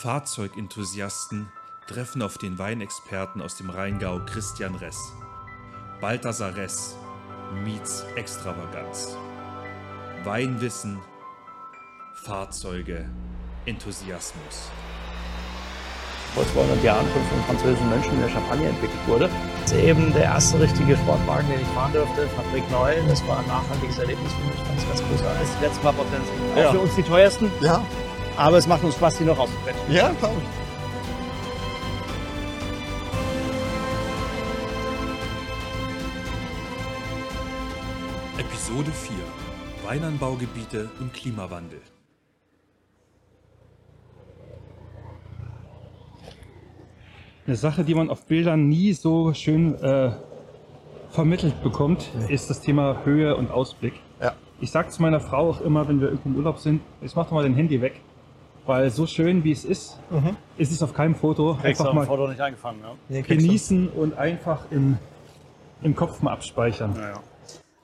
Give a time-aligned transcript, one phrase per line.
[0.00, 1.52] Fahrzeugenthusiasten
[1.86, 4.96] treffen auf den Weinexperten aus dem Rheingau Christian Ress.
[6.00, 6.96] Balthasar Ress
[7.64, 9.14] meets Extravaganz.
[10.24, 10.98] Weinwissen,
[12.14, 13.10] Fahrzeuge,
[13.66, 14.70] Enthusiasmus.
[16.34, 19.28] vor 200 Jahren von französischen Mönchen in der Champagne entwickelt wurde.
[19.64, 22.94] Das ist eben der erste richtige Sportwagen, den ich fahren durfte, Fabrik Neu.
[23.08, 25.48] Das war ein nachhaltiges Erlebnis für mich, es ganz großartig.
[25.60, 26.70] Die letzten paar Prozent sind auch Ja.
[26.72, 27.82] für uns die teuersten, Ja,
[28.36, 29.92] aber es macht uns Spaß, die noch auszuquetschen.
[29.92, 30.60] ja, glaube ich.
[38.40, 39.16] Episode 4
[39.84, 41.80] Weinanbaugebiete und Klimawandel.
[47.46, 50.12] Eine Sache, die man auf Bildern nie so schön äh,
[51.10, 53.94] vermittelt bekommt, ist das Thema Höhe und Ausblick.
[54.22, 54.34] Ja.
[54.60, 57.24] Ich sage zu meiner Frau auch immer, wenn wir irgendwo im Urlaub sind, jetzt mach
[57.24, 58.00] doch mal dein Handy weg.
[58.66, 60.36] Weil so schön wie es ist, Mhm.
[60.58, 61.56] ist es auf keinem Foto.
[61.60, 62.80] Kriegst Einfach mal Foto nicht eingefangen.
[63.08, 63.20] Ja?
[63.22, 64.98] genießen und einfach im,
[65.82, 66.94] im Kopf mal abspeichern.
[66.96, 67.20] Ja, ja.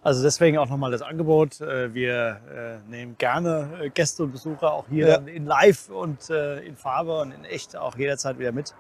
[0.03, 1.61] Also deswegen auch nochmal das Angebot.
[1.61, 2.41] Äh, Wir
[2.87, 5.17] äh, nehmen gerne äh, Gäste und Besucher auch hier Ja.
[5.17, 8.75] in live und in Farbe und in echt auch jederzeit wieder mit.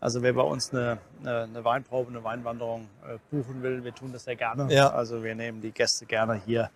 [0.00, 2.86] Also wer bei uns eine, eine, eine Weinprobe, eine Weinwanderung
[3.30, 4.72] buchen will, wir tun das sehr gerne.
[4.72, 4.90] Ja.
[4.90, 6.70] Also wir nehmen die Gäste gerne hier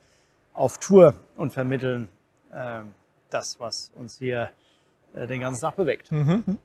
[0.55, 2.09] auf Tour und vermitteln
[2.55, 2.93] ähm,
[3.31, 4.51] das, was uns hier
[5.15, 6.11] äh, den ganzen Tag bewegt.
[6.13, 6.59] Mhm.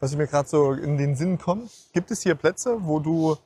[0.00, 3.36] Was ich mir gerade so in den Sinn kommt, gibt es hier Plätze, wo du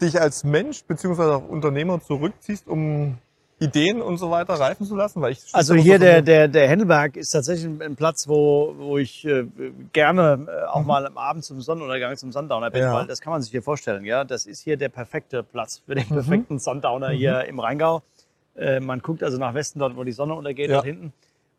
[0.00, 1.22] dich als Mensch bzw.
[1.22, 3.16] auch Unternehmer zurückziehst, um
[3.58, 5.22] Ideen und so weiter reifen zu lassen?
[5.22, 9.24] Weil ich Also hier der, der, der Händelberg ist tatsächlich ein- Platz, wo, wo ich
[9.24, 9.46] äh,
[9.94, 12.92] gerne äh, auch mal am Abend zum Sonnenuntergang, zum Sundowner bin, Ja.
[12.92, 14.04] weil das kann man sich hier vorstellen.
[14.04, 14.24] Ja?
[14.24, 18.02] Das ist hier der perfekte Platz für den perfekten Sundowner hier im Rheingau.
[18.54, 20.74] Äh, man guckt also nach Westen, dort wo die Sonne untergeht, Ja.
[20.76, 21.14] dort hinten.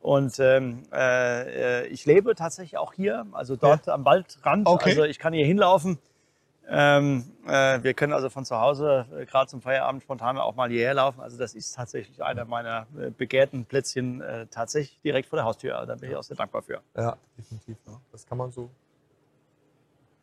[0.08, 4.66] Und ähm, äh, ich lebe tatsächlich auch hier, also dort am Waldrand.
[4.66, 4.92] Okay.
[4.92, 6.00] Also ich kann hier hinlaufen.
[6.66, 10.70] Ähm, äh, wir können also von zu Hause äh, gerade zum Feierabend spontan auch mal
[10.70, 11.20] hierher laufen.
[11.20, 15.78] Also das ist tatsächlich einer meiner äh, begehrten Plätzchen äh, tatsächlich direkt vor der Haustür.
[15.78, 17.78] Also da bin ich auch sehr dankbar für, Ja, definitiv.
[17.86, 18.00] Ja.
[18.14, 18.70] Das kann man so.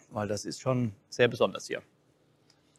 [0.08, 1.82] weil das ist schon sehr besonders hier.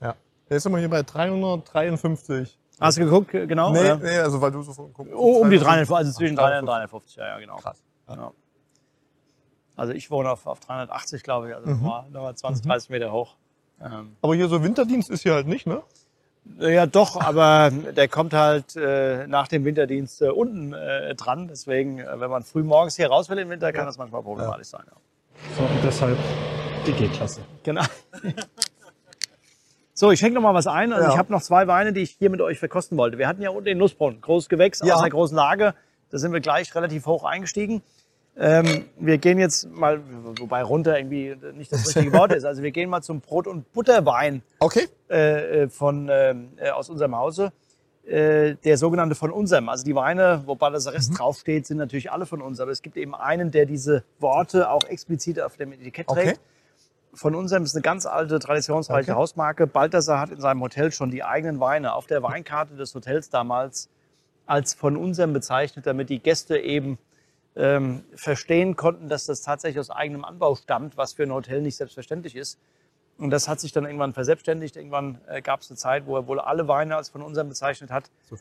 [0.01, 0.15] Ja.
[0.49, 2.57] Jetzt sind wir hier bei 353.
[2.79, 3.71] Hast du geguckt, genau?
[3.71, 3.97] nee, oder?
[3.97, 5.13] nee, also weil du so von guckst.
[5.15, 7.15] Oh, um die 300, also zwischen 300 und 350.
[7.15, 7.55] 350, ja, ja, genau.
[7.57, 7.81] Krass.
[8.09, 8.31] Ja.
[9.77, 11.75] Also ich wohne auf, auf 380, glaube ich, also Mhm.
[11.83, 13.35] nochmal nochmal 20, 30 Meter hoch.
[13.81, 15.81] Ähm, Aber hier so Winterdienst ist hier halt nicht, ne?
[16.59, 21.47] Ja, doch, aber der kommt halt äh, nach dem Winterdienst äh, unten äh, dran.
[21.47, 23.85] Deswegen, äh, wenn man früh morgens hier raus will im Winter, kann Ja.
[23.87, 24.83] das manchmal problematisch sein.
[24.85, 24.95] Ja.
[25.57, 26.17] So, und deshalb
[26.85, 27.41] die G-Klasse.
[27.63, 27.81] Genau.
[29.97, 30.91] So, ich schenke noch mal was ein.
[30.91, 31.13] Also Ja.
[31.13, 33.17] ich habe noch zwei Weine, die ich hier mit euch verkosten wollte.
[33.17, 34.93] Wir hatten ja unten den Nussbrunnen, großes Gewächs Ja.
[34.95, 35.73] aus einer großen Lage.
[36.09, 37.81] Da sind wir gleich relativ hoch eingestiegen.
[38.37, 40.01] Ähm, wir gehen jetzt mal,
[40.37, 42.43] wobei runter irgendwie nicht das richtige Wort ist.
[42.43, 44.89] Also wir gehen mal zum Brot- und Butterwein Okay.
[45.09, 47.53] äh, äh, von, ähm, äh, aus unserem Hause.
[48.05, 49.69] Äh, der sogenannte von unserem.
[49.69, 52.59] Also die Weine, wobei das Rest draufsteht, sind natürlich alle von uns.
[52.59, 56.33] Aber es gibt eben einen, der diese Worte auch explizit auf dem Etikett Okay.
[57.15, 59.19] Von unserem ist eine ganz alte, traditionsreiche Okay.
[59.19, 59.67] Hausmarke.
[59.67, 63.89] Balthasar hat in seinem Hotel schon die eigenen Weine auf der Weinkarte des Hotels damals
[64.45, 66.99] als von unserem bezeichnet, damit die Gäste eben
[67.55, 71.77] ähm, verstehen konnten, dass das tatsächlich aus eigenem Anbau stammt, was für ein Hotel nicht
[71.77, 72.59] selbstverständlich ist.
[73.17, 74.75] Und das hat sich dann irgendwann verselbstständigt.
[74.75, 77.89] Irgendwann äh, gab es eine Zeit, wo er wohl alle Weine als von unserem bezeichnet
[77.91, 78.11] hat.
[78.29, 78.35] So.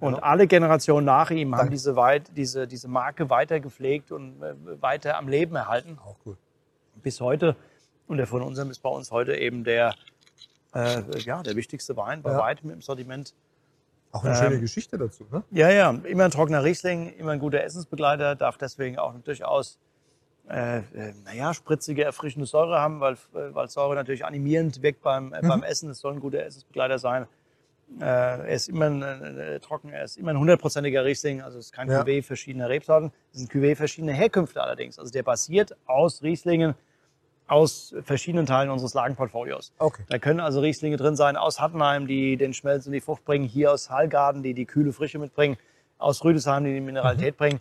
[0.00, 0.22] Und Ja.
[0.22, 1.72] alle Generationen nach ihm haben Danke.
[1.72, 6.38] diese, weit, diese, diese Marke weiter gepflegt und äh, weiter am Leben erhalten Auch cool.
[7.02, 7.54] bis heute.
[8.06, 9.94] Und der von unserem ist bei uns heute eben der,
[10.74, 12.38] äh, ja, der wichtigste Wein bei Ja.
[12.38, 13.34] weitem im Sortiment.
[14.12, 15.42] Auch eine schöne Ähm, Geschichte dazu, ne?
[15.50, 19.78] Ja, ja, immer ein trockener Riesling, immer ein guter Essensbegleiter, darf deswegen auch durchaus,
[20.48, 20.82] äh, äh,
[21.24, 25.62] naja, spritzige, erfrischende Säure haben, weil, äh, weil Säure natürlich animierend wirkt beim, äh, beim
[25.64, 25.90] Essen.
[25.90, 27.26] Es soll ein guter Essensbegleiter sein.
[27.98, 31.66] Äh, er ist immer ein, äh, trocken, er ist immer ein hundertprozentiger Riesling, also es
[31.66, 32.02] ist kein Ja.
[32.02, 33.12] Cuvée verschiedener Rebsorten.
[33.32, 34.98] Es sind Cuvée verschiedener Herkünfte allerdings.
[34.98, 36.74] Also der basiert aus Rieslingen
[37.46, 39.72] aus verschiedenen Teilen unseres Lagenportfolios.
[39.78, 40.02] Okay.
[40.08, 43.44] Da können also Rieslinge drin sein aus Hattenheim, die den Schmelz und die Frucht bringen,
[43.44, 45.56] hier aus Hallgarden, die die kühle Frische mitbringen,
[45.98, 47.60] aus Rüdesheim, die die Mineralität bringen.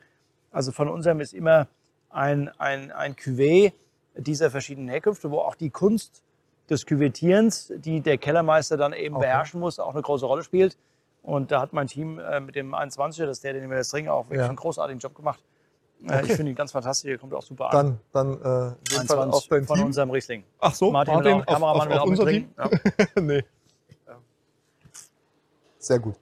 [0.51, 1.67] Also von unserem ist immer
[2.09, 3.73] ein, ein, ein Cuvée
[4.15, 6.21] dieser verschiedenen Herkünfte, wo auch die Kunst
[6.69, 9.25] des Küvettierens, die der Kellermeister dann eben Okay.
[9.25, 10.77] beherrschen muss, auch eine große Rolle spielt.
[11.23, 13.89] Und da hat mein Team äh, mit dem 21er, das ist der, den wir jetzt
[13.89, 14.47] trinken, auch wirklich Ja.
[14.47, 15.39] einen großartigen Job gemacht.
[16.05, 16.21] Okay.
[16.25, 17.99] Ich finde ihn ganz fantastisch, der kommt auch super an.
[18.11, 19.85] Dann, dann äh, dem Fall 21 auf dein von Team.
[19.85, 20.43] unserem Riesling.
[20.59, 22.53] Ach so, Martin, Martin, will auch, auf, Kameramann auf, will auf auch unser Team?
[22.57, 23.07] mittrinken.
[23.15, 23.21] Ja.
[23.21, 23.43] nee.
[25.79, 26.15] Sehr gut.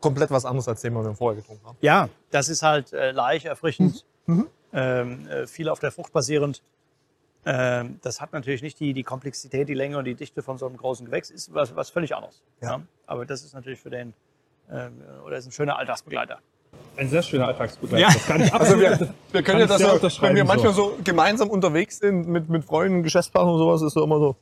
[0.00, 1.78] komplett was anderes als den, was wir vorher getrunken haben.
[1.80, 4.04] Ja, das ist halt äh, leicht, erfrischend,
[4.72, 6.62] ähm, äh, viel auf der Frucht basierend.
[7.44, 10.66] Ähm, das hat natürlich nicht die, die Komplexität, die Länge und die Dichte von so
[10.66, 12.42] einem großen Gewächs, ist was, was völlig anderes.
[12.60, 12.82] Ja.
[13.06, 14.12] Aber das ist natürlich für den,
[14.70, 16.40] ähm, oder ist ein schöner Alltagsbegleiter.
[16.96, 18.02] Ein sehr schöner Alltagsbegleiter.
[18.02, 18.12] Ja.
[18.12, 20.48] Das kann ich Also wir, wir kann können ja das so, unterschreiben, wenn wir so.
[20.48, 24.36] manchmal so gemeinsam unterwegs sind mit, mit Freunden, Geschäftspartnern und sowas, ist so immer so,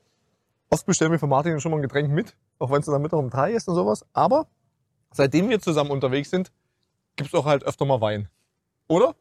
[0.71, 3.19] oft bestellen wir für Martin schon mal ein Getränk mit, auch wenn es dann Mittag
[3.19, 4.05] um drei ist und sowas.
[4.13, 4.47] Aber
[5.13, 6.51] seitdem wir zusammen unterwegs sind,
[7.17, 8.29] gibt's auch halt öfter mal Wein.
[8.89, 9.15] Oder?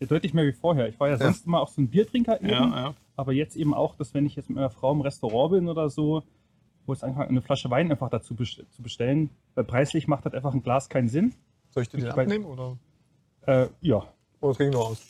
[0.00, 0.88] Deutlich mehr wie vorher.
[0.88, 2.50] Ich war ja sonst immer auch so ein Biertrinker eben.
[2.50, 2.94] ja.
[3.16, 5.88] Aber jetzt eben auch, dass wenn ich jetzt mit meiner Frau im Restaurant bin oder
[5.88, 6.24] so,
[6.84, 10.52] wo es anfangen, eine Flasche Wein einfach dazu zu bestellen, weil preislich macht das einfach
[10.52, 11.34] ein Glas keinen Sinn.
[11.74, 12.76] Soll ich den hier weiß- abnehmen oder,
[13.46, 14.02] Äh, ja.
[14.40, 15.02] oder trinken wir aus?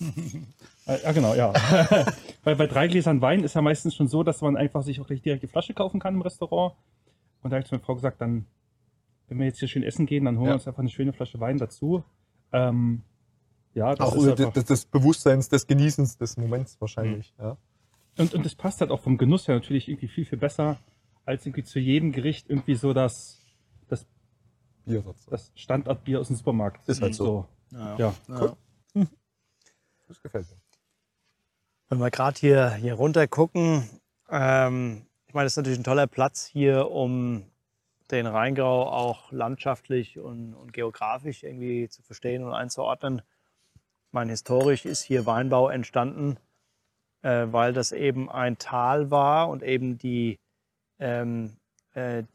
[0.87, 1.53] Äh, ja, genau, ja.
[2.45, 5.07] weil bei drei Gläsern Wein ist ja meistens schon so, dass man einfach sich auch
[5.07, 6.75] gleich direkt die Flasche kaufen kann im Restaurant.
[7.43, 8.47] Und da habe ich zu meiner Frau gesagt, dann,
[9.29, 10.51] wenn wir jetzt hier schön essen gehen, dann holen Ja.
[10.53, 12.03] wir uns einfach eine schöne Flasche Wein dazu.
[12.53, 13.03] Ähm,
[13.75, 17.35] ja, das Auch ist einfach, des, des Bewusstseins, des Genießens des Moments wahrscheinlich.
[17.39, 17.57] Ja.
[18.19, 20.79] und, und das passt halt auch vom Genuss her natürlich irgendwie viel, viel besser,
[21.27, 23.44] als irgendwie zu jedem Gericht irgendwie so das, das,
[24.85, 25.27] Biersatz.
[25.27, 26.89] das Standardbier aus dem Supermarkt.
[26.89, 27.47] Ist halt so.
[27.71, 27.97] Ja.
[27.97, 28.15] Ja.
[28.29, 28.57] Ja.
[30.07, 30.57] Das gefällt mir.
[31.89, 33.89] Wenn wir gerade hier, hier runter gucken,
[34.31, 37.45] ähm, ich meine, das ist natürlich ein toller Platz hier, um
[38.11, 43.23] den Rheingau auch landschaftlich und, und geografisch irgendwie zu verstehen und einzuordnen.
[43.77, 46.39] Ich meine, historisch ist hier Weinbau entstanden,
[47.23, 50.39] äh, weil das eben ein Tal war und eben die,
[50.99, 51.64] ähm, äh,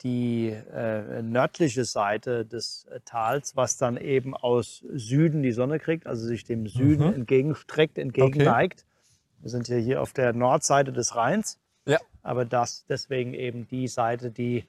[0.03, 6.07] die äh, nördliche Seite des äh, Tals, was dann eben aus Süden die Sonne kriegt,
[6.07, 7.13] also sich dem Süden Mhm.
[7.13, 8.85] entgegenstreckt, entgegenneigt.
[9.41, 11.99] Wir sind ja hier auf der Nordseite des Rheins, Ja.
[12.23, 14.65] aber das deswegen eben die Seite, die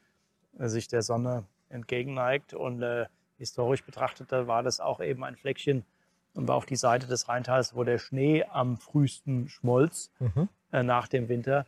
[0.59, 2.55] äh, sich der Sonne entgegenneigt.
[2.55, 3.07] Und äh,
[3.39, 5.85] historisch betrachtet da war das auch eben ein Fleckchen
[6.35, 10.49] und war auch die Seite des Rheintals, wo der Schnee am frühesten schmolz Mhm.
[10.73, 11.65] äh, nach dem Winter,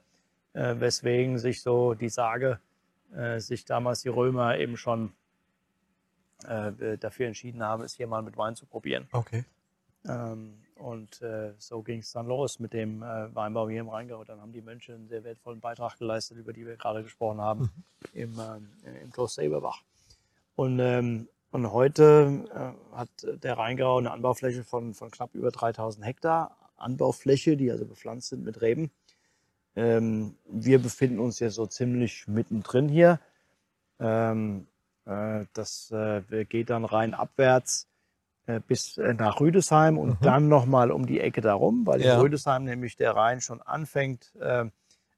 [0.55, 2.59] äh, weswegen sich so die Sage,
[3.15, 5.13] äh, sich damals die Römer eben schon
[6.45, 9.09] äh, dafür entschieden haben, es hier mal mit Wein zu probieren.
[9.13, 9.45] Okay.
[10.09, 14.25] Ähm, und äh, so ging es dann los mit dem äh, Weinbau hier im Rheingau.
[14.25, 17.71] Dann haben die Mönche einen sehr wertvollen Beitrag geleistet, über die wir gerade gesprochen haben,
[18.13, 18.69] im, ähm,
[19.03, 19.83] im Kloster Eberbach.
[20.57, 26.05] Und, ähm, und heute äh, hat der Rheingau eine Anbaufläche von, von knapp über 3000
[26.05, 26.57] Hektar.
[26.77, 28.91] Anbaufläche, die also bepflanzt sind mit Reben.
[29.75, 33.21] Ähm, wir befinden uns ja so ziemlich mittendrin hier.
[34.01, 34.67] Ähm,
[35.07, 37.89] äh, das äh, geht dann rein abwärts
[38.47, 40.25] äh, bis äh, nach Rüdesheim und Mhm.
[40.25, 42.15] dann nochmal um die Ecke darum, weil Ja.
[42.15, 44.65] in Rüdesheim nämlich der Rhein schon anfängt, äh,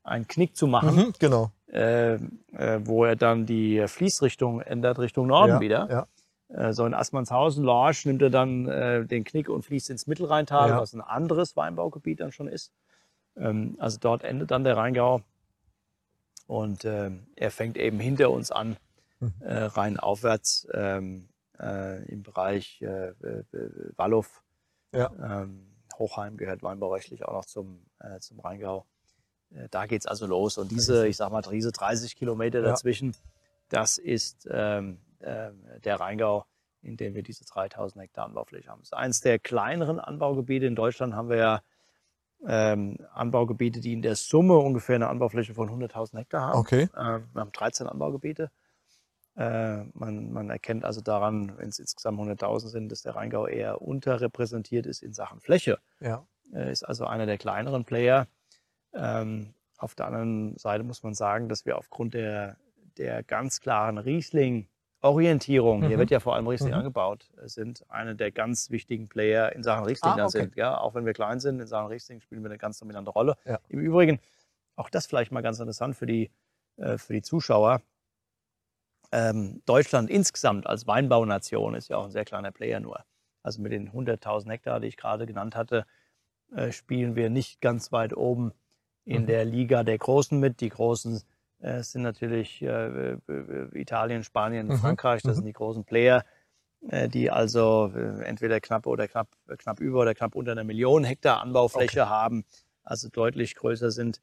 [0.02, 1.50] einen Knick zu machen, Mhm, genau.
[1.72, 2.20] äh, äh,
[2.84, 6.06] wo er dann die Fließrichtung ändert Richtung Norden ja, wieder.
[6.50, 6.66] Ja.
[6.68, 10.68] Äh, so in Assmannshausen, Lorsch nimmt er dann äh, den Knick und fließt ins Mittelrheintal,
[10.70, 10.76] Ja.
[10.78, 12.70] was ein anderes Weinbaugebiet dann schon ist.
[13.36, 15.22] Ähm, also dort endet dann der Rheingau.
[16.46, 18.76] Und ähm, er fängt eben hinter uns an,
[19.20, 19.32] Mhm.
[19.40, 21.28] äh, rein aufwärts ähm,
[21.58, 23.44] äh, im Bereich äh, äh,
[23.96, 24.26] Wallow.
[24.92, 25.10] Ja.
[25.22, 25.66] Ähm,
[25.98, 28.84] Hochheim gehört weinbaurechtlich auch noch zum, äh, zum Rheingau.
[29.54, 30.58] Äh, da geht's also los.
[30.58, 32.66] Und diese, ich sag mal, diese 30 Kilometer Ja.
[32.70, 33.14] dazwischen,
[33.68, 35.50] das ist ähm, äh,
[35.84, 36.44] der Rheingau,
[36.82, 38.80] in dem wir diese 3000 Hektar Anbaufläche haben.
[38.80, 40.66] Das ist eines der kleineren Anbaugebiete.
[40.66, 41.62] In Deutschland haben wir ja
[42.46, 46.58] ähm, Anbaugebiete, die in der Summe ungefähr eine Anbaufläche von 100.000 Hektar haben.
[46.58, 46.82] Okay.
[46.94, 48.50] Äh, wir haben 13 Anbaugebiete.
[49.36, 53.82] Äh, man, man erkennt also daran, wenn es insgesamt 100.000 sind, dass der Rheingau eher
[53.82, 55.78] unterrepräsentiert ist in Sachen Fläche.
[56.00, 56.26] Ja.
[56.52, 58.28] Er ist also einer der kleineren Player.
[58.94, 62.56] Ähm, auf der anderen Seite muss man sagen, dass wir aufgrund der,
[62.96, 64.68] der ganz klaren Riesling-Orientierung,
[65.82, 65.98] hier Mhm.
[65.98, 66.78] wird ja vor allem Riesling Mhm.
[66.78, 70.38] angebaut, sind eine der ganz wichtigen Player in Sachen Riesling Ah, okay.
[70.44, 70.56] sind.
[70.56, 73.36] Ja, auch wenn wir klein sind, in Sachen Riesling spielen wir eine ganz dominante Rolle.
[73.44, 73.58] Ja.
[73.68, 74.18] Im Übrigen,
[74.76, 76.30] auch das vielleicht mal ganz interessant für die,
[76.78, 77.82] äh, für die Zuschauer.
[79.12, 83.04] Ähm, Deutschland insgesamt als Weinbaunation ist ja auch ein sehr kleiner Player nur.
[83.42, 85.84] Also mit den 100.000 Hektar, die ich gerade genannt hatte,
[86.54, 88.52] äh, spielen wir nicht ganz weit oben
[89.04, 89.26] in Mhm.
[89.26, 90.60] der Liga der Großen mit.
[90.60, 91.22] Die Großen
[91.64, 93.18] äh, sind natürlich äh, äh,
[93.72, 94.76] Italien, Spanien, Mhm.
[94.76, 95.22] Frankreich.
[95.22, 95.40] Das Mhm.
[95.40, 96.24] sind die großen Player,
[96.88, 99.28] äh, die also äh, entweder knapp oder knapp,
[99.58, 102.44] knapp über oder knapp unter einer Million Hektar Anbaufläche haben,
[102.82, 104.20] also deutlich größer sind.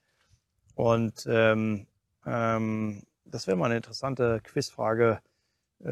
[0.76, 1.88] Und ähm,
[2.26, 5.20] ähm, das wäre mal eine interessante Quizfrage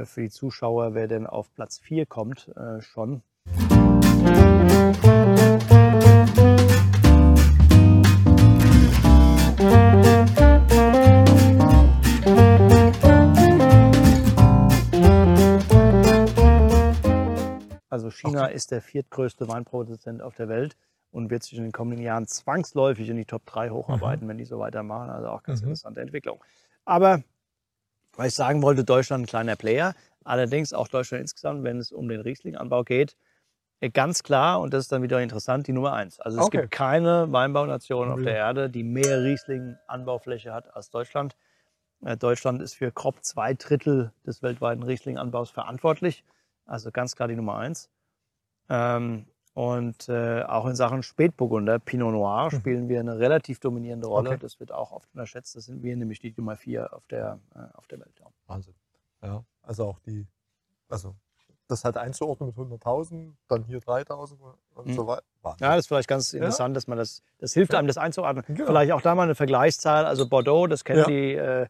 [0.03, 2.51] für die Zuschauer, wer denn auf Platz 4 kommt
[18.07, 18.35] äh, schon.
[18.53, 20.77] ist der viertgrößte Weinproduzent auf der Welt
[21.11, 24.45] und wird sich in den kommenden Jahren zwangsläufig in die Top 3 hocharbeiten, wenn die
[24.45, 25.09] so weitermachen.
[25.09, 25.63] Also auch ganz Mhm.
[25.63, 26.43] interessante Entwicklung.
[26.85, 27.23] Aber
[28.13, 29.93] was ich sagen wollte, Deutschland ein kleiner Player.
[30.23, 33.15] Allerdings auch Deutschland insgesamt, wenn es um den Riesling-Anbau geht,
[33.81, 36.19] äh, ganz klar, und das ist dann wieder interessant, die Nummer eins.
[36.19, 36.61] Also es Okay.
[36.61, 38.25] gibt keine Weinbaunation auf Mhm.
[38.25, 41.35] der Erde, die mehr Riesling-Anbaufläche hat als Deutschland.
[42.03, 46.23] Äh, Deutschland ist für grob zwei Drittel des weltweiten Riesling-Anbaus verantwortlich.
[46.69, 47.89] Also ganz klar die Nummer eins.
[48.69, 54.29] Ähm, und äh, auch in Sachen Spätburgunder, Pinot Noir, spielen wir eine relativ dominierende Rolle.
[54.29, 54.35] Mhm.
[54.35, 54.41] Okay.
[54.43, 55.55] Das wird auch oft unterschätzt.
[55.55, 58.13] Das sind wir nämlich die Nummer vier auf der, äh, auf der Welt.
[58.19, 58.27] Ja.
[58.45, 58.75] Wahnsinn.
[59.21, 60.27] Ja, also auch die,
[60.87, 61.15] also
[61.67, 64.37] das halt einzuordnen mit 100.000, dann hier 3.000
[64.75, 64.93] und Mhm.
[64.93, 65.23] so weiter.
[65.41, 65.65] Wahnsinn.
[65.65, 68.45] Ja, das ist vielleicht ganz interessant, dass man das, das hilft einem, das einzuordnen.
[68.47, 68.65] Genau.
[68.67, 70.05] Vielleicht auch da mal eine Vergleichszahl.
[70.05, 71.05] Also Bordeaux, das kennen Ja.
[71.07, 71.67] die, äh,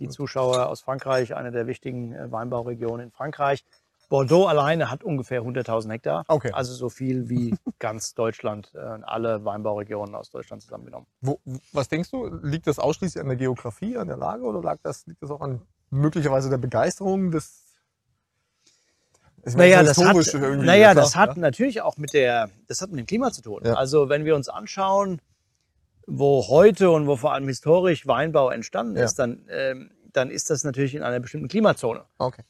[0.00, 3.64] die Zuschauer aus Frankreich, eine der wichtigen äh, Weinbauregionen in Frankreich.
[4.08, 6.24] Bordeaux alleine hat ungefähr 100.000 Hektar.
[6.28, 6.50] Okay.
[6.52, 11.06] Also so viel wie ganz Deutschland, äh, alle Weinbauregionen aus Deutschland zusammengenommen.
[11.20, 11.40] Wo,
[11.72, 15.06] was denkst du, liegt das ausschließlich an der Geografie, an der Lage oder lag das,
[15.06, 17.64] liegt das auch an möglicherweise der Begeisterung des
[19.44, 23.30] Naja, das hat, naja, das hat natürlich auch mit, der, das hat mit dem Klima
[23.30, 23.62] zu tun.
[23.64, 23.74] Ja.
[23.74, 25.20] Also wenn wir uns anschauen,
[26.06, 29.04] wo heute und wo vor allem historisch Weinbau entstanden Ja.
[29.04, 32.04] ist, dann, ähm, dann ist das natürlich in einer bestimmten Klimazone.
[32.18, 32.42] Okay.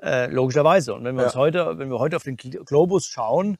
[0.00, 0.94] Äh, logischerweise.
[0.94, 1.26] Und wenn wir Ja.
[1.28, 3.56] uns heute, wenn wir heute auf den Gl- Globus schauen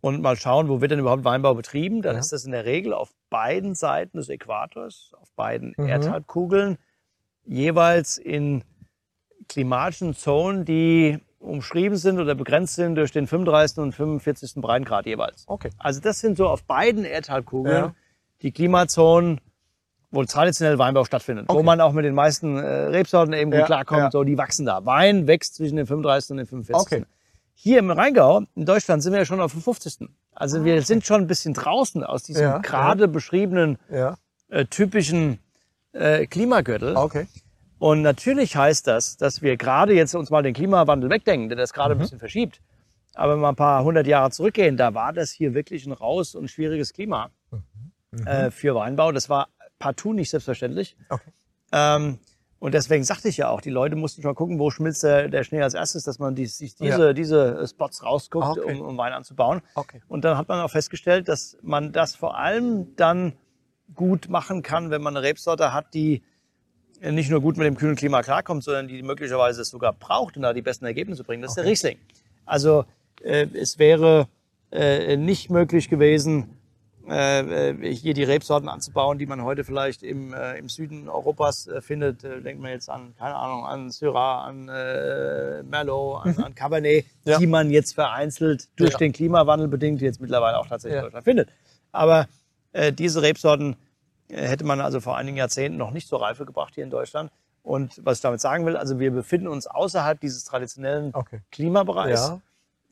[0.00, 2.20] und mal schauen, wo wird denn überhaupt Weinbau betrieben, dann Ja.
[2.20, 5.86] ist das in der Regel auf beiden Seiten des Äquators, auf beiden Mhm.
[5.88, 6.78] Erdhalbkugeln,
[7.44, 8.62] jeweils in
[9.48, 13.82] klimatischen Zonen, die umschrieben sind oder begrenzt sind durch den 35.
[13.82, 14.60] und 45.
[14.60, 15.44] Breitengrad jeweils.
[15.46, 15.70] Okay.
[15.78, 17.94] Also das sind so auf beiden Erdhalbkugeln Ja.
[18.42, 19.40] Die Klimazonen,
[20.10, 21.62] wo traditionell Weinbau stattfindet, wo Okay.
[21.64, 24.00] man auch mit den meisten äh, Rebsorten eben gut Ja, klarkommt.
[24.00, 24.10] ja.
[24.10, 24.84] So, die wachsen da.
[24.84, 26.30] Wein wächst zwischen den 35.
[26.32, 26.80] und den 45.
[26.98, 27.04] Okay.
[27.54, 30.08] Hier im Rheingau, in Deutschland, sind wir ja schon auf dem 50.
[30.34, 33.78] Also wir sind schon ein bisschen draußen aus diesem Ja, gerade beschriebenen
[34.48, 35.38] äh, typischen
[35.92, 36.96] äh, Klimagürtel.
[36.96, 37.26] okay.
[37.78, 41.70] Und natürlich heißt das, dass wir gerade jetzt uns mal den Klimawandel wegdenken, der das
[41.72, 41.74] Mhm.
[41.74, 42.60] gerade ein bisschen verschiebt.
[43.14, 46.34] Aber wenn wir ein paar hundert Jahre zurückgehen, da war das hier wirklich ein raus
[46.34, 47.62] und schwieriges Klima Mhm.
[48.24, 49.12] Äh, für Weinbau.
[49.12, 49.48] Das war
[49.78, 50.96] partout nicht selbstverständlich.
[51.08, 51.30] Okay.
[51.72, 52.18] Ähm,
[52.58, 55.44] und deswegen sagte ich ja auch, die Leute mussten schon gucken, wo schmilzt der, der
[55.44, 57.12] Schnee als erstes, dass man die, sich diese, Ja.
[57.14, 58.74] diese Spots rausguckt, Ah, okay.
[58.74, 59.62] um, um Wein anzubauen.
[59.74, 60.02] Okay.
[60.08, 63.32] Und dann hat man auch festgestellt, dass man das vor allem dann
[63.94, 66.22] gut machen kann, wenn man eine Rebsorte hat, die
[67.00, 70.42] nicht nur gut mit dem kühlen Klima klarkommt, sondern die möglicherweise es sogar braucht, um
[70.42, 71.40] da die besten Ergebnisse zu bringen.
[71.40, 71.70] Das ist der Okay.
[71.70, 71.98] Riesling.
[72.44, 72.84] Also
[73.22, 74.28] äh, es wäre
[74.70, 76.59] äh, nicht möglich gewesen,
[77.08, 81.66] äh, äh, hier die Rebsorten anzubauen, die man heute vielleicht im, äh, im Süden Europas
[81.66, 82.22] äh, findet.
[82.24, 84.66] Äh, denkt man jetzt an, keine Ahnung, an Syrah, an
[85.68, 87.38] Merlot, an, an Cabernet, Ja.
[87.38, 88.98] die man jetzt vereinzelt durch Ja.
[88.98, 91.00] den Klimawandel bedingt jetzt mittlerweile auch tatsächlich Ja.
[91.00, 91.48] in Deutschland findet.
[91.92, 92.26] Aber
[92.98, 93.74] diese Rebsorten
[94.30, 97.32] hätte man also vor einigen Jahrzehnten noch nicht zur Reife gebracht hier in Deutschland.
[97.62, 101.40] Und was ich damit sagen will, also wir befinden uns außerhalb dieses traditionellen Okay.
[101.50, 102.28] Klimabereichs.
[102.28, 102.40] Ja.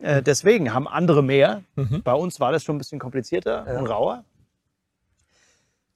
[0.00, 1.62] Äh, deswegen haben andere mehr.
[1.76, 2.02] Mhm.
[2.02, 3.78] Bei uns war das schon ein bisschen komplizierter Ja.
[3.78, 4.24] und rauer.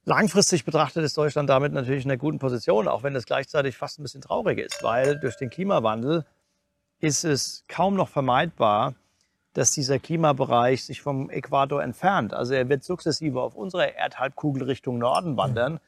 [0.05, 3.99] Langfristig betrachtet ist Deutschland damit natürlich in einer guten Position, auch wenn das gleichzeitig fast
[3.99, 6.25] ein bisschen traurig ist, weil durch den Klimawandel
[6.99, 8.95] ist es kaum noch vermeidbar,
[9.53, 12.33] dass dieser Klimabereich sich vom Äquator entfernt.
[12.33, 15.79] Also er wird sukzessive auf unserer Erdhalbkugel Richtung Norden wandern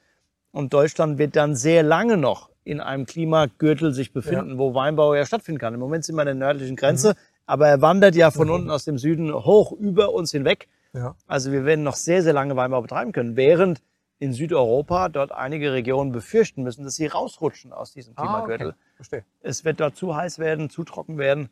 [0.51, 5.25] und Deutschland wird dann sehr lange noch in einem Klimagürtel sich befinden, wo Weinbau ja
[5.25, 5.73] stattfinden kann.
[5.73, 8.85] Im Moment sind wir an der nördlichen Grenze, aber er wandert ja von unten aus
[8.85, 10.67] dem Süden hoch über uns hinweg.
[10.93, 11.15] Ja.
[11.27, 13.81] Also wir werden noch sehr, sehr lange Weinbau betreiben können, während
[14.17, 18.67] in Südeuropa dort einige Regionen befürchten müssen, dass sie rausrutschen aus diesem Ah, Klimagürtel.
[18.69, 18.77] okay.
[18.95, 19.25] Verstehe.
[19.41, 21.49] Es wird dort zu heiß werden, zu trocken werden.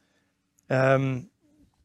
[0.69, 1.29] Ähm,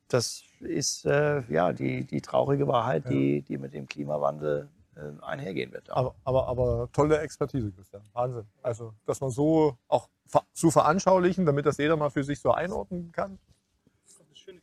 [0.06, 5.72] das ist äh, ja die, die traurige Wahrheit, die, die mit dem Klimawandel äh, einhergehen
[5.72, 5.90] wird.
[5.90, 8.02] Aber, aber, aber tolle Expertise, Christian.
[8.12, 8.44] Wahnsinn.
[8.62, 10.08] Also, dass man so auch
[10.52, 13.38] zu veranschaulichen, damit das jeder mal für sich so einordnen kann.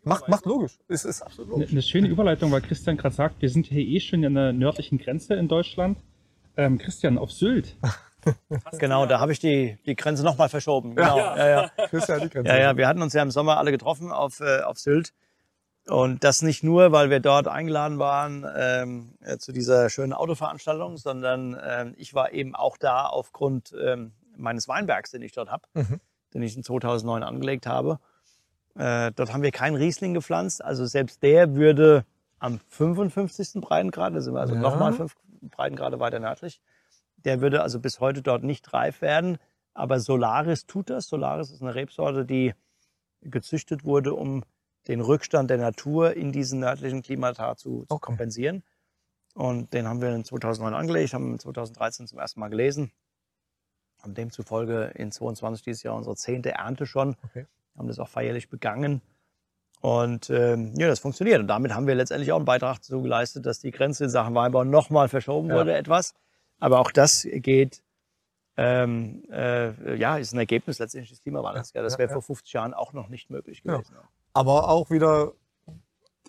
[0.06, 0.78] Macht, macht logisch.
[0.88, 1.72] Es ist absolut Eine, logisch.
[1.72, 4.98] eine schöne Überleitung, weil Christian gerade sagt, wir sind hier eh schon an der nördlichen
[4.98, 5.98] Grenze in Deutschland.
[6.58, 7.76] Ähm, Christian, auf Sylt.
[8.80, 10.96] Genau, da habe ich die, die Grenze nochmal verschoben.
[10.96, 11.16] Genau.
[11.16, 11.70] Ja, ja.
[11.90, 12.50] Christian, die Grenze.
[12.52, 15.14] Ja, ja, wir hatten uns ja im Sommer alle getroffen auf, äh, auf Sylt.
[15.88, 20.98] Und das nicht nur, weil wir dort eingeladen waren ähm, äh, zu dieser schönen Autoveranstaltung,
[20.98, 25.68] sondern ähm, ich war eben auch da aufgrund ähm, meines Weinbergs, den ich dort habe,
[25.76, 26.00] Mhm.
[26.34, 28.00] den ich in 2009 angelegt habe.
[28.78, 30.64] Äh, dort haben wir keinen Riesling gepflanzt.
[30.64, 32.06] Also selbst der würde
[32.40, 33.62] am 55.
[33.62, 34.62] Breitengrad, da sind wir also Ja.
[34.62, 36.62] nochmal fünf Breitengrade weiter nördlich,
[37.18, 39.38] der würde also bis heute dort nicht reif werden.
[39.74, 41.08] Aber Solaris tut das.
[41.08, 42.54] Solaris ist eine Rebsorte, die
[43.22, 44.44] gezüchtet wurde, um
[44.88, 48.06] den Rückstand der Natur in diesen nördlichen Klimata zu, Okay.
[48.06, 48.64] kompensieren.
[49.34, 52.92] Und den haben wir in 2009 angelegt, haben in 2013 zum ersten Mal gelesen.
[54.02, 57.16] Haben demzufolge in 22 dieses Jahr unsere zehnte Ernte schon.
[57.24, 57.46] Okay.
[57.78, 59.02] Haben das auch feierlich begangen.
[59.82, 61.40] Und ähm, ja, das funktioniert.
[61.40, 64.34] Und damit haben wir letztendlich auch einen Beitrag dazu geleistet, dass die Grenze in Sachen
[64.34, 65.56] Weinbau nochmal verschoben Ja.
[65.56, 66.14] wurde etwas.
[66.60, 67.84] Aber auch das geht,
[68.58, 71.74] ähm, äh, ja, ist ein Ergebnis letztendlich des Klimawandels.
[71.74, 72.14] Ja, das wäre ja.
[72.14, 73.96] vor 50 Jahren auch noch nicht möglich gewesen.
[74.34, 75.34] Aber auch wieder,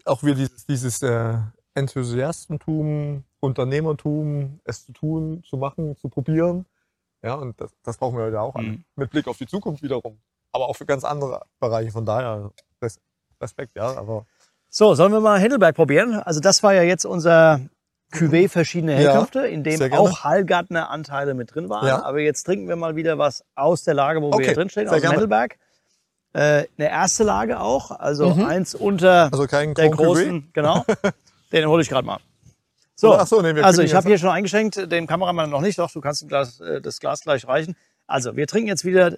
[0.05, 1.39] auch wieder dieses, dieses äh,
[1.75, 6.67] Enthusiastentum, Unternehmertum, es zu tun, zu machen, zu probieren.
[7.23, 8.55] Ja, und das, das brauchen wir ja auch.
[8.55, 8.85] Mhm.
[8.97, 10.19] Mit Blick auf die Zukunft wiederum.
[10.57, 11.91] Aber auch für ganz andere Bereiche.
[11.93, 12.51] Von daher
[12.83, 12.99] Res-
[13.41, 13.97] Respekt, ja.
[13.97, 14.27] Aber
[14.71, 16.15] So, sollen wir mal Heidelberg probieren?
[16.15, 17.61] Also das war ja jetzt unser
[18.13, 21.87] Cuvée verschiedene Ja, Herkünfte, in dem auch Hallgartner Anteile mit drin waren.
[21.87, 22.03] Ja.
[22.05, 24.89] Aber jetzt trinken wir mal wieder was aus der Lage, wo wir Okay, hier drinstehen,
[24.89, 25.03] aus.
[25.03, 25.59] Heidelberg.
[26.33, 28.45] Äh, eine erste Lage auch, also Mhm.
[28.45, 29.97] eins unter also kein der Cuvée.
[29.97, 30.85] großen, genau.
[31.53, 32.19] Den hole ich gerade mal.
[32.95, 35.79] So, Ach so, nee, wir also ich habe hier schon eingeschenkt, dem Kameramann noch nicht,
[35.79, 37.75] doch, du kannst das Glas, äh, das Glas gleich reichen.
[38.07, 39.17] Also, wir trinken jetzt wieder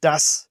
[0.00, 0.48] das,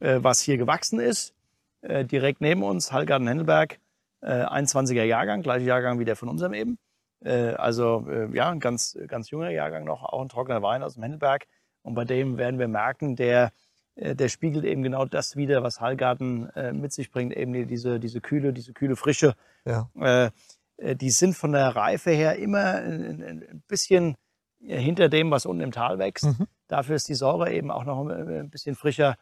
[0.00, 1.34] äh, was hier gewachsen ist,
[1.82, 3.78] äh, direkt neben uns, Hallgarten Hendelberg,
[4.22, 6.78] äh, 21er Jahrgang, gleicher Jahrgang wie der von unserem eben.
[7.24, 10.94] Äh, also, äh, ja, ein ganz, ganz junger Jahrgang noch, auch ein trockener Wein aus
[10.94, 11.46] dem Hendelberg.
[11.82, 13.52] Und bei dem werden wir merken, der,
[13.94, 17.66] äh, der spiegelt eben genau das wider, was Hallgarten äh, mit sich bringt, eben die-
[17.66, 19.34] diese, diese kühle, diese kühle Frische.
[19.64, 19.88] Ja.
[19.98, 20.30] Äh,
[20.78, 24.16] äh, die sind von der Reife her immer ein, ein- bisschen
[24.62, 26.24] äh, hinter dem, was unten im Tal wächst.
[26.24, 26.46] Mhm.
[26.68, 29.16] Dafür ist die Säure eben auch noch ein bisschen frischer.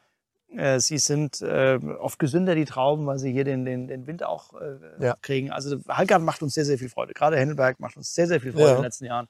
[0.56, 4.22] Äh, Sie sind äh, oft gesünder, die Trauben, weil sie hier den, den, den Wind
[4.24, 5.16] auch äh, Ja.
[5.20, 5.50] kriegen.
[5.50, 7.12] Also Hallgarten macht uns sehr, sehr viel Freude.
[7.14, 8.70] Gerade Hendelberg macht uns sehr, sehr viel Freude Ja.
[8.72, 9.28] in den letzten Jahren.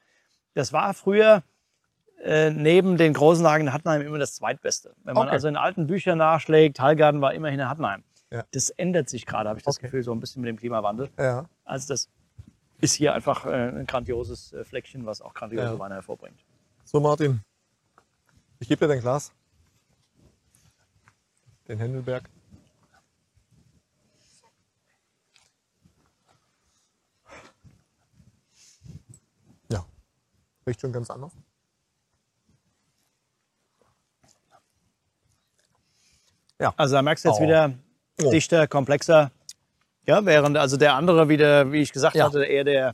[0.54, 1.42] Das war früher
[2.22, 4.94] äh, neben den großen Lagen in Hattenheim immer das zweitbeste.
[5.04, 5.32] Wenn man Okay.
[5.34, 8.02] also in alten Büchern nachschlägt, Hallgarten war immerhin in Hattenheim.
[8.30, 8.44] Ja.
[8.52, 9.86] Das ändert sich gerade, habe ich das Okay.
[9.86, 11.08] Gefühl, so ein bisschen mit dem Klimawandel.
[11.64, 12.08] Also das
[12.80, 15.78] ist hier einfach äh, ein grandioses äh, Fleckchen, was auch grandiose.
[15.78, 16.38] Weine hervorbringt.
[16.84, 17.40] So, Martin.
[18.58, 19.32] Ich gebe dir dein Glas.
[21.68, 22.28] Den Händelberg.
[29.70, 29.84] Ja.
[30.66, 31.32] Riecht schon ganz anders.
[36.76, 37.42] Also da merkst du jetzt Oh.
[37.42, 37.74] wieder
[38.22, 38.30] Oh.
[38.30, 39.30] dichter, komplexer.
[40.06, 42.26] Ja, während also der andere wieder, wie ich gesagt Ja.
[42.26, 42.92] hatte, eher der,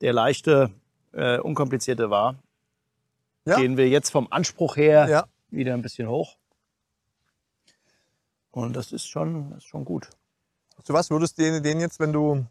[0.00, 0.70] der leichte,
[1.12, 2.36] äh, unkomplizierte war.
[3.44, 3.56] Ja.
[3.56, 5.26] Gehen wir jetzt vom Anspruch her Ja.
[5.50, 6.36] wieder ein bisschen hoch.
[8.54, 10.08] Und das ist schon, das ist schon gut.
[10.84, 12.46] Zu was würdest du den, den jetzt, wenn du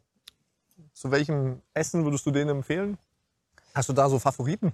[0.93, 2.97] zu welchem Essen würdest du den empfehlen?
[3.73, 4.73] Hast du da so Favoriten?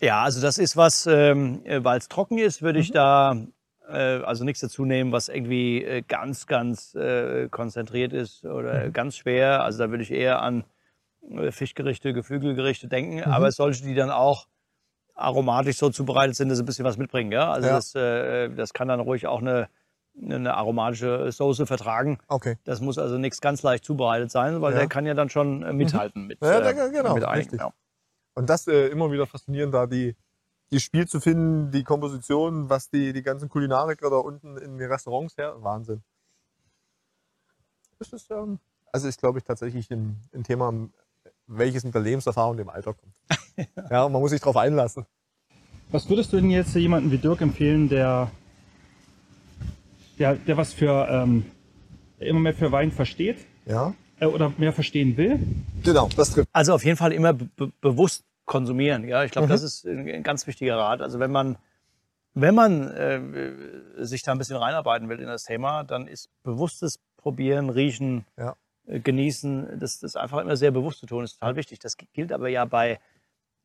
[0.00, 2.82] Ja, also das ist was, ähm, weil es trocken ist, würde Mhm.
[2.82, 3.36] ich da
[3.88, 8.92] äh, also nichts dazu nehmen, was irgendwie äh, ganz, ganz äh, konzentriert ist oder Mhm.
[8.92, 9.62] ganz schwer.
[9.64, 10.64] Also da würde ich eher an
[11.28, 13.24] äh, Fischgerichte, Geflügelgerichte denken, Mhm.
[13.24, 14.46] aber solche, die dann auch
[15.14, 17.32] aromatisch so zubereitet sind, dass sie ein bisschen was mitbringen.
[17.32, 17.50] Ja?
[17.50, 17.74] Also Ja.
[17.74, 19.68] Das, äh, das kann dann ruhig auch eine,
[20.20, 22.18] eine aromatische Soße vertragen.
[22.28, 22.56] Okay.
[22.64, 24.80] Das muss also nichts ganz leicht zubereitet sein, weil Ja.
[24.80, 27.56] der kann ja dann schon äh, mithalten mit, Ja, äh, genau, mit einigen.
[27.56, 27.72] Ja.
[28.34, 30.16] Und das äh, immer wieder faszinierend, da die,
[30.72, 34.90] die Spiel zu finden, die Komposition, was die, die ganzen Kulinariker da unten in den
[34.90, 35.56] Restaurants her.
[35.58, 36.02] Wahnsinn.
[37.98, 38.58] Das ist, ähm,
[38.92, 40.72] also ist, glaube ich, tatsächlich ein, ein Thema,
[41.46, 43.14] welches mit der Lebenserfahrung dem Alter kommt.
[43.90, 45.06] ja, und man muss sich darauf einlassen.
[45.90, 48.30] Was würdest du denn jetzt jemanden wie Dirk empfehlen, der,
[50.20, 51.44] der, der was für ähm,
[52.20, 55.40] immer mehr für Wein versteht Ja, äh, oder mehr verstehen will?
[55.82, 56.48] genau, das trifft.
[56.52, 59.08] Also auf jeden Fall immer be be- bewusst konsumieren.
[59.08, 59.52] Ja, ich glaube, Mhm.
[59.52, 61.00] das ist ein, ein ganz wichtiger Rat.
[61.02, 61.56] Also wenn man
[62.34, 67.00] wenn man äh, sich da ein bisschen reinarbeiten will in das Thema, dann ist bewusstes
[67.16, 68.54] Probieren, Riechen, Ja.
[68.86, 71.22] äh, Genießen, das, das ist einfach immer sehr bewusst zu tun.
[71.22, 71.80] Das ist total wichtig.
[71.80, 73.00] Das gilt aber ja bei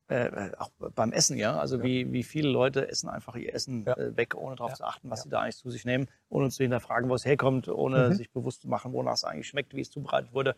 [0.07, 1.57] äh, auch beim Essen, ja.
[1.57, 3.93] Also wie, wie viele Leute essen einfach ihr Essen Ja.
[3.97, 4.75] äh, weg, ohne darauf Ja.
[4.77, 5.23] zu achten, was Ja.
[5.23, 8.13] sie da eigentlich zu sich nehmen, ohne zu hinterfragen, wo es herkommt, ohne Mhm.
[8.13, 10.55] sich bewusst zu machen, wonach es eigentlich schmeckt, wie es zubereitet wurde.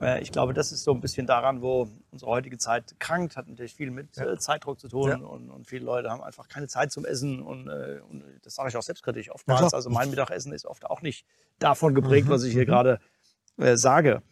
[0.00, 3.46] Äh, Ich glaube, das ist so ein bisschen daran, wo unsere heutige Zeit krankt, hat
[3.46, 4.32] natürlich viel mit Ja.
[4.32, 5.16] äh, Zeitdruck zu tun Ja.
[5.16, 8.70] und, und viele Leute haben einfach keine Zeit zum Essen und, äh, und das sage
[8.70, 9.74] ich auch selbstkritisch Ja, oftmals.
[9.74, 11.26] also mein Mittagessen ist oft auch nicht
[11.58, 12.66] davon geprägt, Mhm, was ich hier mhm.
[12.66, 13.00] gerade
[13.58, 14.22] äh, sage.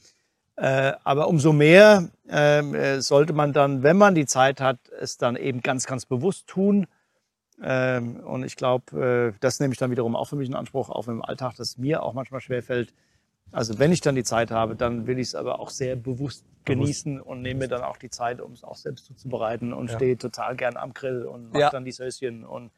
[0.60, 5.16] Äh, aber umso mehr ähm, äh, sollte man dann, wenn man die Zeit hat, es
[5.16, 6.86] dann eben ganz, ganz bewusst tun.
[7.62, 10.90] Ähm, und ich glaube, äh, das nehme ich dann wiederum auch für mich in Anspruch,
[10.90, 12.92] auch im Alltag, dass mir auch manchmal schwerfällt.
[13.52, 16.44] Also wenn ich dann die Zeit habe, dann will ich es aber auch sehr bewusst
[16.66, 19.96] genießen und nehme mir dann auch die Zeit, um es auch selbst zuzubereiten und Ja.
[19.96, 21.70] stehe total gern am Grill und mache Ja.
[21.70, 22.70] dann die Söschen und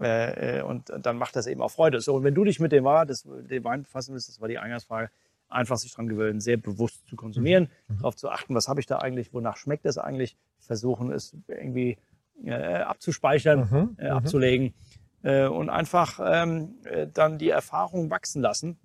[0.00, 2.00] Äh, äh, und dann macht das eben auch Freude.
[2.00, 4.48] So, und wenn du dich mit dem, war, das, dem Wein befassen willst, das war
[4.48, 5.08] die Eingangsfrage,
[5.48, 7.98] einfach sich dran gewöhnen, sehr bewusst zu konsumieren, Mhm.
[7.98, 11.98] darauf zu achten, was habe ich da eigentlich, wonach schmeckt es eigentlich, versuchen es irgendwie
[12.44, 12.52] äh,
[12.82, 14.16] abzuspeichern, Mhm, äh, mhm.
[14.16, 14.74] abzulegen
[15.22, 18.78] äh, und einfach ähm, äh, dann die Erfahrung wachsen lassen.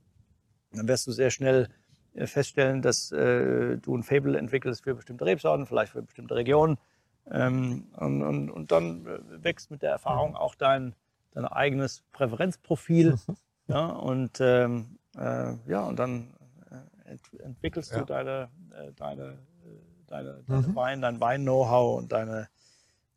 [0.72, 1.67] Dann wirst du sehr schnell
[2.13, 6.78] äh, feststellen, dass äh, du ein Fable entwickelst für bestimmte Rebsorten, vielleicht für bestimmte Regionen.
[7.32, 9.06] Ähm, und, und, und dann
[9.43, 10.95] wächst mit der Erfahrung auch dein,
[11.32, 13.17] dein eigenes Präferenzprofil.
[13.67, 16.34] ja, und, ähm, äh, ja, und dann
[17.39, 18.00] entwickelst Ja.
[18.00, 19.38] du deine, äh, deine, äh,
[20.08, 20.76] deine, deine Mhm.
[20.76, 22.48] Wein, dein Wein-Know-how und deine,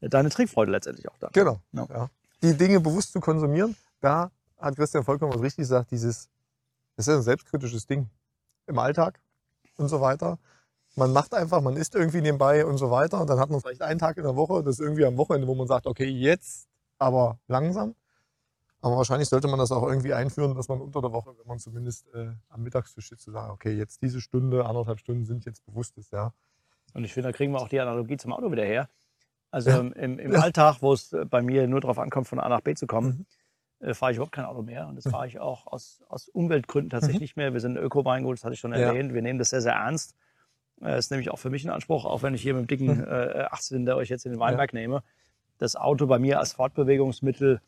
[0.00, 1.28] deine Trinkfreude letztendlich auch da.
[1.32, 1.60] Genau.
[1.72, 1.86] Ja.
[1.90, 2.10] Ja.
[2.42, 5.90] Die Dinge bewusst zu konsumieren, da hat Christian vollkommen was richtig gesagt.
[5.90, 6.28] Dieses,
[6.96, 8.08] das ist ein selbstkritisches Ding
[8.66, 9.20] im Alltag
[9.76, 10.38] und so weiter.
[10.94, 13.20] Man macht einfach, man isst irgendwie nebenbei und so weiter.
[13.20, 15.46] Und dann hat man vielleicht einen Tag in der Woche, das ist irgendwie am Wochenende,
[15.48, 17.94] wo man sagt, okay, jetzt aber langsam.
[18.82, 21.58] Aber wahrscheinlich sollte man das auch irgendwie einführen, dass man unter der Woche, wenn man
[21.60, 25.64] zumindest äh, am Mittagstisch sitzt, zu sagen, okay, jetzt diese Stunde, anderthalb Stunden sind jetzt
[25.64, 26.34] bewusstes, ja.
[26.92, 28.88] Und ich finde, da kriegen wir auch die Analogie zum Auto wieder her.
[29.52, 29.78] Also Ja.
[29.78, 30.40] im, im Ja.
[30.40, 33.24] Alltag, wo es äh, bei mir nur darauf ankommt, von A nach B zu kommen,
[33.80, 34.88] äh, fahre ich überhaupt kein Auto mehr.
[34.88, 35.10] Und das Mhm.
[35.10, 37.52] fahre ich auch aus, aus Umweltgründen tatsächlich nicht mehr.
[37.52, 38.78] Wir sind ein Öko-Weingut, das hatte ich schon Ja.
[38.78, 39.14] erwähnt.
[39.14, 40.16] Wir nehmen das sehr, sehr ernst.
[40.80, 42.96] Äh, ist nämlich auch für mich ein Anspruch, auch wenn ich hier mit dem dicken
[42.98, 43.04] Mhm.
[43.04, 45.04] äh, Achtzylinder euch jetzt in den Weinberg nehme.
[45.58, 47.60] Das Auto bei mir als Fortbewegungsmittel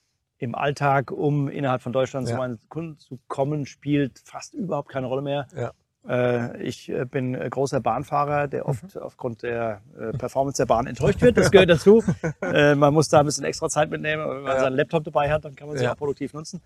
[0.44, 2.38] im Alltag, um innerhalb von Deutschland zu Ja.
[2.38, 5.46] meinen Kunden zu kommen, spielt fast überhaupt keine Rolle mehr.
[5.57, 5.72] Ja.
[6.07, 8.50] Äh, Ich äh, bin äh, großer Bahnfahrer, Mhm.
[8.50, 9.80] der oft aufgrund der
[10.18, 11.37] Performance der Bahn enttäuscht wird.
[11.38, 12.02] Das gehört dazu.
[12.76, 14.22] Man muss da ein bisschen extra Zeit mitnehmen.
[14.28, 14.61] Wenn man Ja.
[14.61, 15.92] seinen Laptop dabei hat, dann kann man sie Ja.
[15.92, 16.61] auch produktiv nutzen.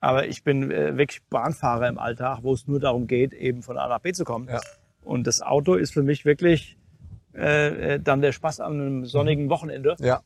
[0.00, 3.88] Aber ich bin wirklich Bahnfahrer im Alltag, wo es nur darum geht, eben von A
[3.88, 4.48] nach B zu kommen.
[4.48, 4.60] Ja.
[5.02, 6.76] Und das Auto ist für mich wirklich
[7.32, 9.96] äh, dann der Spaß an einem sonnigen Wochenende.
[10.00, 10.20] Ja,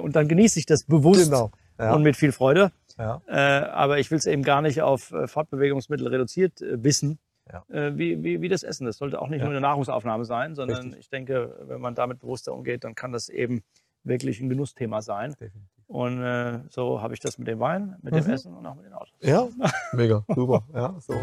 [0.00, 1.50] Und dann genieße ich das bewusst genau.
[1.82, 1.94] Ja.
[1.94, 2.72] und mit viel Freude.
[2.98, 3.20] ja.
[3.26, 7.18] Äh, aber ich will es eben gar nicht auf äh, Fortbewegungsmittel reduziert äh, wissen,
[7.52, 7.64] Ja.
[7.70, 8.86] äh, wie, wie, wie das Essen.
[8.86, 9.44] Das sollte auch nicht Ja.
[9.46, 11.00] nur eine Nahrungsaufnahme sein, sondern Richtig.
[11.00, 13.62] ich denke, wenn man damit bewusster umgeht, dann kann das eben
[14.04, 15.30] wirklich ein Genussthema sein.
[15.40, 15.68] Definitiv.
[15.86, 18.30] Und äh, so habe ich das mit dem Wein, mit dem Mhm.
[18.30, 19.14] Essen und auch mit den Autos.
[19.20, 19.46] Ja,
[19.92, 20.62] mega, super.
[20.74, 21.14] Ja, so.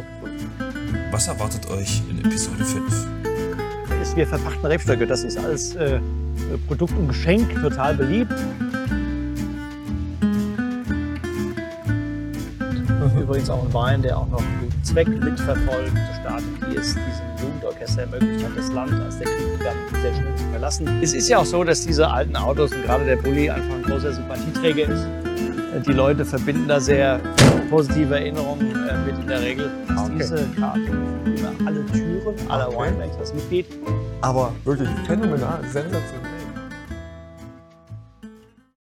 [1.12, 3.08] Was erwartet euch in Episode 5?
[4.02, 6.00] Ist wir verpachten Rebstöcke, das ist als äh,
[6.68, 8.34] Produkt und Geschenk total beliebt.
[13.30, 15.94] Übrigens auch ein Wein, der auch noch einen guten Zweck mitverfolgt.
[15.96, 20.16] Der Staat, die es diesem Jugendorchester ermöglicht hat, das Land, als der Krieg dann sehr
[20.16, 21.00] schnell zu verlassen.
[21.04, 23.84] Es ist ja auch so, dass diese alten Autos und gerade der Bulli einfach ein
[23.84, 25.06] großer Sympathieträger ist.
[25.86, 27.20] Die Leute verbinden da sehr
[27.70, 29.70] positive Erinnerungen äh, mit in der Regel.
[29.96, 30.12] Okay.
[30.18, 32.88] Diese Karte über alle Türen aller Okay.
[32.88, 33.68] Winebanks, was mitgeht.
[34.22, 36.29] Aber wirklich phänomenal, sensationell.